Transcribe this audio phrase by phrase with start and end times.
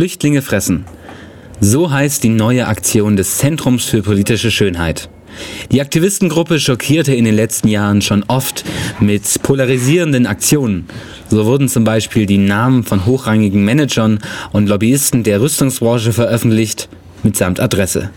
[0.00, 0.86] Flüchtlinge fressen.
[1.60, 5.10] So heißt die neue Aktion des Zentrums für politische Schönheit.
[5.72, 8.64] Die Aktivistengruppe schockierte in den letzten Jahren schon oft
[8.98, 10.86] mit polarisierenden Aktionen.
[11.28, 14.20] So wurden zum Beispiel die Namen von hochrangigen Managern
[14.52, 16.88] und Lobbyisten der Rüstungsbranche veröffentlicht,
[17.22, 18.08] mitsamt Adresse.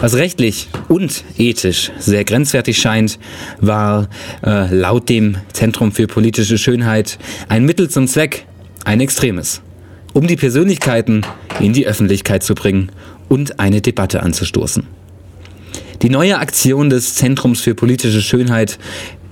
[0.00, 3.20] Was rechtlich und ethisch sehr grenzwertig scheint,
[3.60, 4.08] war
[4.44, 8.46] äh, laut dem Zentrum für politische Schönheit ein Mittel zum Zweck,
[8.84, 9.62] ein extremes,
[10.12, 11.22] um die Persönlichkeiten
[11.60, 12.90] in die Öffentlichkeit zu bringen
[13.28, 14.86] und eine Debatte anzustoßen.
[16.02, 18.78] Die neue Aktion des Zentrums für politische Schönheit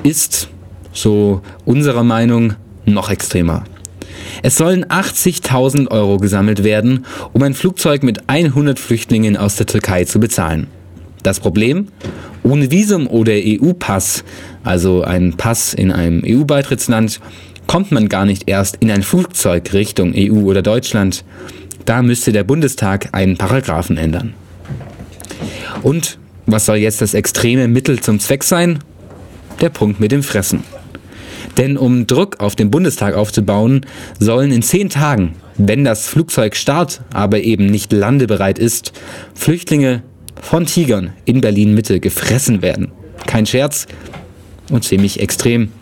[0.03, 0.49] ist,
[0.93, 3.65] so unserer Meinung, noch extremer.
[4.43, 10.05] Es sollen 80.000 Euro gesammelt werden, um ein Flugzeug mit 100 Flüchtlingen aus der Türkei
[10.05, 10.69] zu bezahlen.
[11.23, 11.89] Das Problem?
[12.43, 14.25] Ohne Visum oder EU-Pass,
[14.63, 17.21] also ein Pass in einem EU-Beitrittsland,
[17.69, 21.25] kommt man gar nicht erst in ein Flugzeug Richtung EU oder Deutschland.
[21.85, 24.35] Da müsste der Bundestag einen Paragraphen ändern.
[25.83, 28.81] Und was soll jetzt das extreme Mittel zum Zweck sein?
[29.61, 30.65] Der Punkt mit dem Fressen.
[31.57, 33.85] Denn um Druck auf den Bundestag aufzubauen,
[34.19, 38.93] sollen in zehn Tagen, wenn das Flugzeug start, aber eben nicht landebereit ist,
[39.35, 40.03] Flüchtlinge
[40.41, 42.93] von Tigern in Berlin Mitte gefressen werden.
[43.27, 43.87] Kein Scherz
[44.71, 45.73] und ziemlich extrem.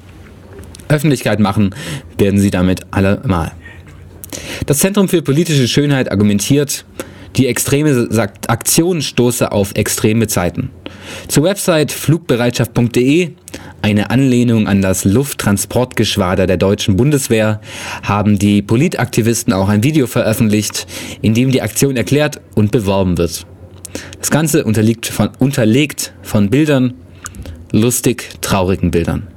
[0.89, 1.75] Öffentlichkeit machen
[2.19, 3.53] werden sie damit allemal.
[4.67, 6.84] Das Zentrum für politische Schönheit argumentiert,
[7.37, 8.09] die extreme
[8.48, 10.70] Aktion stoße auf extreme Zeiten.
[11.29, 13.31] Zur Website flugbereitschaft.de,
[13.83, 17.61] eine Anlehnung an das Lufttransportgeschwader der deutschen Bundeswehr,
[18.03, 20.87] haben die Politaktivisten auch ein Video veröffentlicht,
[21.23, 23.47] in dem die Aktion erklärt und beworben wird.
[24.19, 26.95] Das Ganze unterliegt von, unterlegt von Bildern,
[27.70, 29.29] lustig traurigen Bildern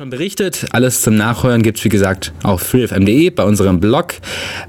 [0.00, 0.64] schon berichtet.
[0.70, 4.14] Alles zum Nachhören gibt es, wie gesagt, auf freefm.de bei unserem Blog.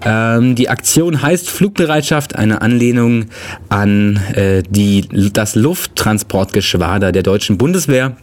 [0.04, 3.28] Ähm, die Aktion heißt Flugbereitschaft, eine Anlehnung
[3.70, 8.18] an äh, die, das Lufttransportgeschwader der deutschen Bundeswehr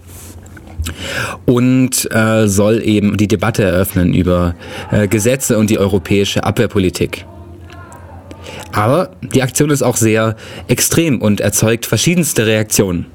[1.46, 4.54] und äh, soll eben die Debatte eröffnen über
[4.90, 7.24] äh, Gesetze und die europäische Abwehrpolitik.
[8.72, 10.36] Aber die Aktion ist auch sehr
[10.66, 13.06] extrem und erzeugt verschiedenste Reaktionen.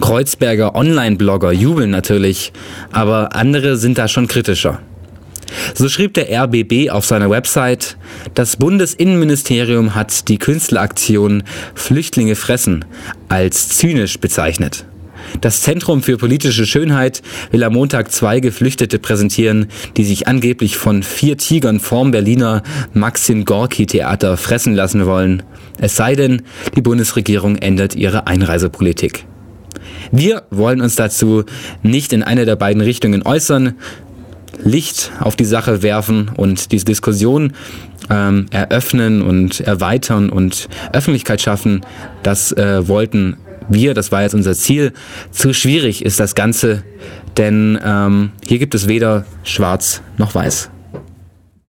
[0.00, 2.52] Kreuzberger Online-Blogger jubeln natürlich,
[2.90, 4.80] aber andere sind da schon kritischer.
[5.74, 7.96] So schrieb der RBB auf seiner Website,
[8.34, 11.42] das Bundesinnenministerium hat die Künstleraktion
[11.74, 12.84] Flüchtlinge fressen
[13.28, 14.84] als zynisch bezeichnet.
[15.40, 17.22] Das Zentrum für politische Schönheit
[17.52, 19.66] will am Montag zwei Geflüchtete präsentieren,
[19.96, 22.62] die sich angeblich von vier Tigern vorm Berliner
[22.92, 25.42] Maxim Gorki Theater fressen lassen wollen.
[25.78, 26.42] Es sei denn,
[26.76, 29.26] die Bundesregierung ändert ihre Einreisepolitik.
[30.10, 31.44] Wir wollen uns dazu
[31.82, 33.74] nicht in eine der beiden Richtungen äußern,
[34.64, 37.52] Licht auf die Sache werfen und diese Diskussion
[38.10, 41.80] ähm, eröffnen und erweitern und Öffentlichkeit schaffen.
[42.22, 43.36] Das äh, wollten
[43.68, 44.92] wir, das war jetzt unser Ziel.
[45.30, 46.82] Zu schwierig ist das Ganze,
[47.36, 50.70] denn ähm, hier gibt es weder schwarz noch weiß.